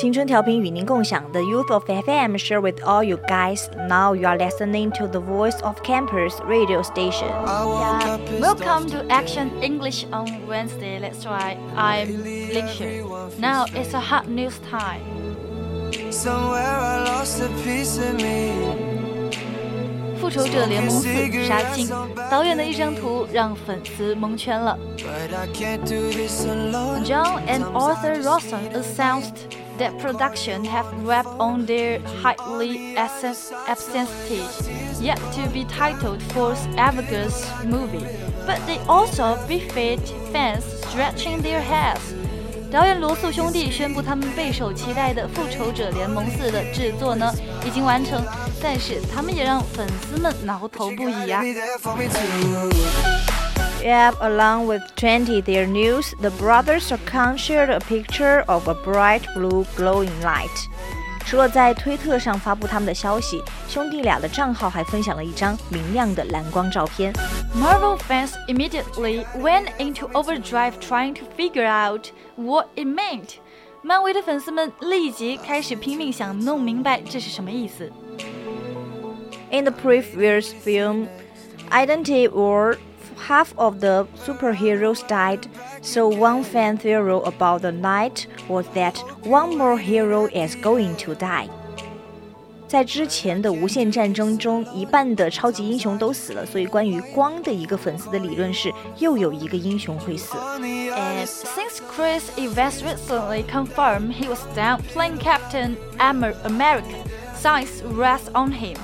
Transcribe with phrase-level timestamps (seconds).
[0.00, 3.68] 青春调频与您共享 The Youth of FM share with all you guys.
[3.88, 7.28] Now you are listening to the Voice of Campus radio station.
[7.28, 8.18] Yeah.
[8.40, 11.00] Welcome to Action English on Wednesday.
[11.00, 11.56] That's right.
[11.74, 15.00] I'm Ling Now it's a hot news time.
[16.10, 18.52] Somewhere I lost a piece of me.
[20.18, 21.08] 复仇者联盟四
[21.44, 21.88] 杀青，
[22.30, 24.76] 导演的一张图让粉丝蒙圈了。
[27.04, 29.34] John and Arthur Rawson announced
[29.78, 34.44] that production have wrapped on their highly absentee,
[35.00, 38.06] yet to be titled Force Avengers movie,
[38.46, 40.00] but they also befit
[40.32, 42.14] fans stretching their heads.
[42.70, 47.32] 导演罗素兄弟宣布，他们备受期待的《复仇者联盟四》的制作呢
[47.64, 48.20] 已经完成，
[48.60, 51.40] 但是他们也让粉丝们挠头不已呀。
[53.83, 59.25] Yep, along with 20 their news, the brothers account shared a picture of a bright
[59.33, 60.67] blue glowing light.
[61.25, 67.11] 除了在推特上发布他们的消息，兄弟俩的账号还分享了一张明亮的蓝光照片。
[67.55, 73.35] Marvel fans immediately went into overdrive trying to figure out what it meant.
[73.81, 77.91] 漫威的粉丝们立即开始拼命想弄明白这是什么意思。
[79.49, 81.07] In the previous film,
[81.71, 82.77] Infinity War
[83.30, 85.46] half of the superheroes died,
[85.82, 91.14] so one fan theory about the night was that one more hero is going to
[91.14, 91.48] die.
[92.68, 100.36] 在之前的无限战争中，一半的超级英雄都死了，所以关于光的一个粉丝的理论是，又有一个英雄会死。
[100.58, 106.96] And since Chris Evans recently confirmed he was done playing Captain America,
[107.40, 108.76] science rests on him.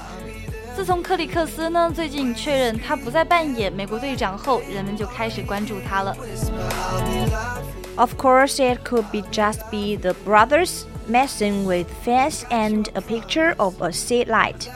[0.77, 6.15] 自从克里克斯呢最近确认他不再扮演美国队长后，人们就开始关注他了。
[7.95, 13.81] Of course, it could be just be the brothers messing with fans and a picture of
[13.81, 14.67] a sea light。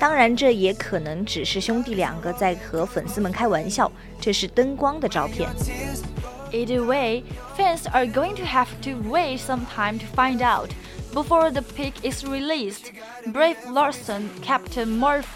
[0.00, 3.92] 当然，这也可能只是兄弟两个在和粉丝们开玩笑。
[4.18, 5.50] 这是灯光的照片。
[6.50, 7.24] Either way,
[7.58, 10.70] fans are going to have to wait some time to find out.
[11.12, 12.90] Before the pic is released,
[13.26, 15.26] Brie Larson, Captain Marvel,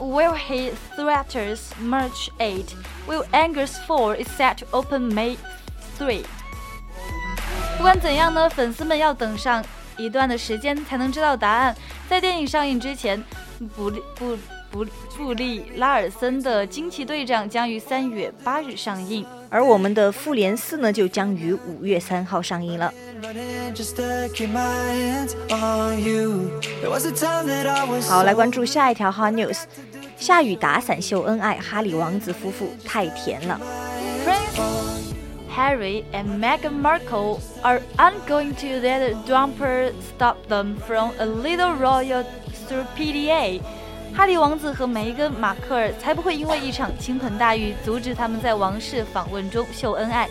[0.00, 2.74] Will he threatens March 8,
[3.06, 5.36] Will Angus 4 is set to open May
[5.98, 6.24] 3.
[7.76, 9.64] 不管怎样呢，粉丝们要等上
[9.96, 11.74] 一段的时间才能知道答案。
[12.08, 13.22] 在电影上映之前，
[13.74, 14.36] 不不
[14.74, 14.84] 布
[15.16, 22.92] 布利拉尔森的惊奇队长将于三月八日上映，而我们的复联四呢，就将于五月三号上映了。
[28.08, 29.62] 好，来关注下一条 Hot News。
[30.16, 33.60] 下雨打伞秀恩爱，哈里王子夫妇太甜了。
[35.56, 42.24] Harry and Meghan Markle are ungoing to let a Dumper stop them from a little royal
[42.66, 43.60] through PDA。
[44.13, 50.27] 哈利王子和梅根·马克尔才不会因为一场倾盆大雨阻止他们在王室访问中秀恩爱。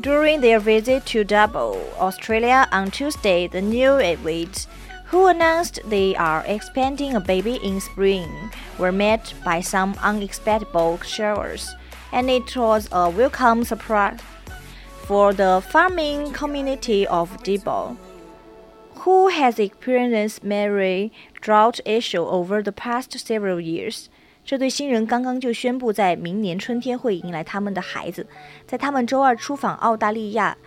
[0.00, 4.66] During their visit to Double, Australia on Tuesday, the new newlyweds
[5.10, 8.30] who announced they are expecting a baby in spring,
[8.78, 10.68] were met by some unexpected
[11.04, 11.68] showers,
[12.12, 14.20] and it was a welcome surprise
[15.06, 17.96] for the farming community of Debo,
[19.05, 21.11] Who has experienced many
[21.41, 24.07] drought issue over the past several years.
[24.43, 28.27] 这对新人刚刚就宣布，在明年春天会迎来他们的孩子。
[28.67, 30.57] 在他们周二出访澳大利亚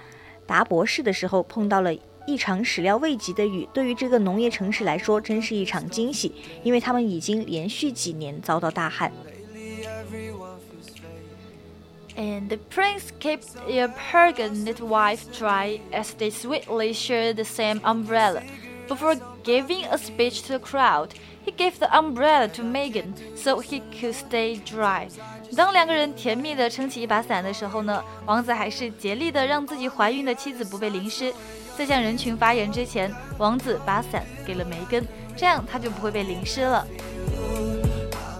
[0.46, 1.92] 达博士的时候，碰到了
[2.26, 6.32] 一场始料未及的雨，对于这个农业城市来说，真是一场惊喜，
[6.62, 9.12] 因为他们已经连续几年遭到大旱。
[12.18, 18.42] And the prince kept their pregnant wife dry as they sweetly shared the same umbrella.
[18.88, 21.10] Before giving a speech to the crowd,
[21.44, 25.06] he gave the umbrella to Megan so he could stay dry.
[25.56, 31.32] 当两个人甜蜜地撑起一把伞的时候呢，王子还是竭力地让自己怀孕的妻子不被淋湿。
[31.76, 35.06] 在向人群发言之前，王子把伞给了梅根，
[35.36, 36.84] 这样他就不会被淋湿了。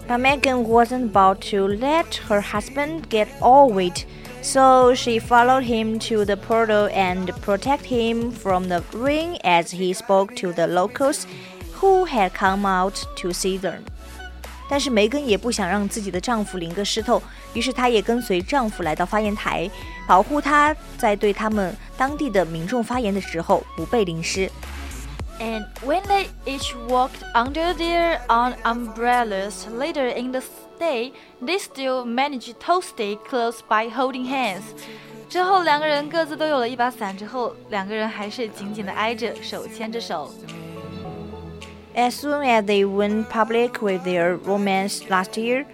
[0.08, 4.06] But Meghan wasn't about to let her husband get all wet,
[4.40, 9.92] so she followed him to the portal and protected him from the rain as he
[9.92, 11.26] spoke to the locals
[11.74, 13.82] who had come out to see them.
[14.70, 17.22] 但是梅根也不想让自己的丈夫淋个湿透，
[17.52, 19.70] 于是她也跟随丈夫来到发言台，
[20.06, 24.50] 保护他在对他们当地的民众发言的时候不被淋湿。
[25.39, 30.41] And when they each walked under their own umbrellas later in the
[30.79, 31.11] day,
[31.41, 34.63] they still managed to stay close by holding hands.
[35.29, 40.31] 之后两个人各自都有了一把伞，之后两个人还是紧紧的挨着，手牵着手。
[41.95, 45.65] As soon as they went public with their romance last year,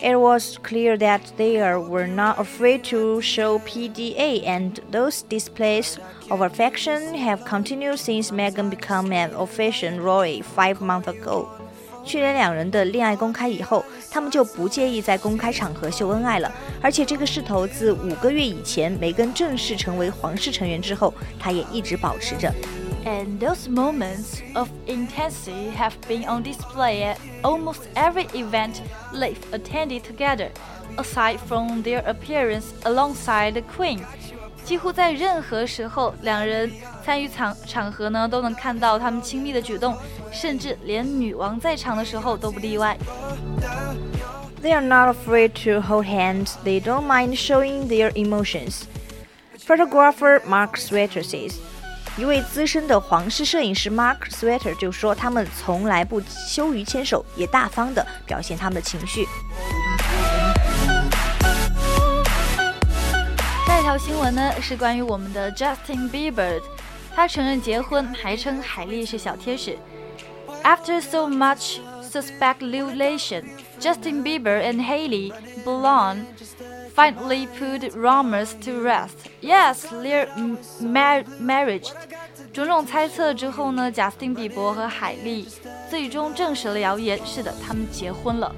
[0.00, 5.98] it was clear that they were not afraid to show PDA, and those displays
[6.30, 11.46] of affection have continued since Meghan became an official royal five months ago.
[12.04, 16.50] 去年两人的恋爱公开以后，他们就不介意在公开场合秀恩爱了。
[16.80, 22.50] 而且这个势头自五个月以前梅根正式成为皇室成员之后，他也一直保持着。
[23.05, 28.81] and those moments of intensity have been on display at almost every event
[29.13, 30.49] they've attended together,
[30.97, 33.99] aside from their appearance alongside the Queen.
[34.63, 36.71] 几乎在任何时候，两人
[37.03, 39.97] 参与场场合呢，都能看到他们亲密的举动，
[40.31, 42.97] 甚至连女王在场的时候都不例外。
[44.61, 46.53] They are not afraid to hold hands.
[46.63, 48.83] They don't mind showing their emotions.
[49.59, 51.55] Photographer Mark Stewart says.
[52.15, 59.25] 一位资深的皇室摄影师 Mark Sweater 就说：“他们从来不羞于牵手，也大方地表现他们的情绪。”
[63.65, 66.61] 下一条新闻呢是关于我们的 Justin Bieber，
[67.15, 69.75] 他承认结婚，还称海莉是小天使。
[70.63, 73.43] After so much suspeculation,
[73.79, 75.33] Justin Bieber and Haley
[75.65, 76.25] Blonde
[76.95, 79.29] finally put rumors to rest.
[79.41, 80.27] Yes, their
[81.39, 81.91] marriage.
[82.53, 85.47] 种种猜测之后呢，贾斯汀·比伯和海莉
[85.89, 87.19] 最终证实了谣言。
[87.25, 88.53] 是的，他们结婚了。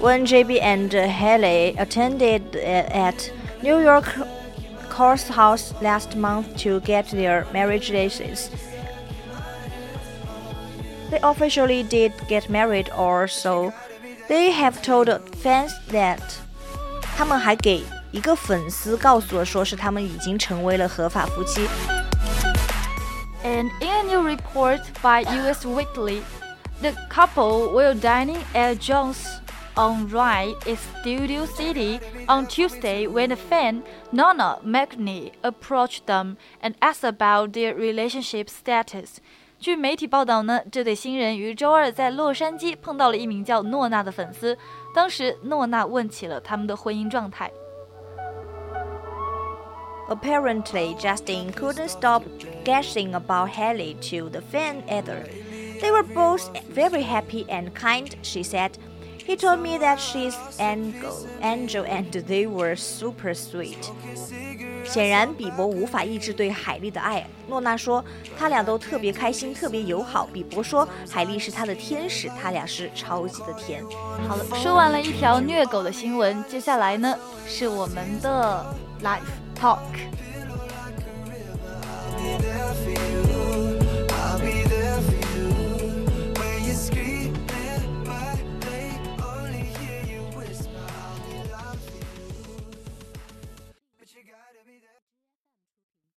[0.00, 3.30] When JB and Hailey attended uh, at
[3.62, 4.06] New York
[4.90, 8.48] courthouse last month to get their marriage license.
[11.10, 13.72] They officially did get married, or so
[14.28, 15.08] they have told
[15.42, 16.20] fans that，
[17.16, 21.66] 他们还给一个粉丝告诉了，说是他们已经成为了合法夫妻。
[23.44, 26.22] And in a new report by Us Weekly,
[26.80, 29.16] the couple were dining at Jones
[29.74, 31.98] on Rye in Studio City
[32.28, 33.82] on Tuesday when a fan,
[34.12, 39.20] Nona McNee, approached them and asked about their relationship status.
[39.62, 44.58] 据媒体报道呢，这对新人于周二在洛杉矶碰到了一名叫诺娜的粉丝，
[44.92, 47.48] 当时诺娜问起了他们的婚姻状态。
[50.08, 52.24] Apparently, Justin couldn't stop
[52.64, 55.28] gushing about Hailey to the fan either.
[55.80, 58.72] They were both very happy and kind, she said.
[59.26, 63.90] He told me that she's angel, angel, and they were super sweet.
[64.84, 67.26] 显然，比伯无法抑制对海莉的爱。
[67.48, 68.04] 诺娜说，
[68.36, 70.28] 他俩都特别开心，特别友好。
[70.32, 73.82] 比伯说，海莉是他的天使，他俩是超级的甜。
[74.28, 78.66] 好了，说完了一条虐狗的新闻，接下来呢是我们的
[79.02, 79.20] life
[79.58, 79.78] talk。